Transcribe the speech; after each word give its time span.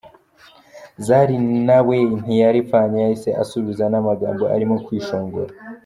Zari 1.05 1.35
nawe 1.67 1.95
ntiyaripfanye 2.21 2.97
yahise 3.03 3.29
asubiza 3.43 3.83
n'amagambo 3.89 4.43
arimo 4.55 4.75
kwishongora. 4.85 5.51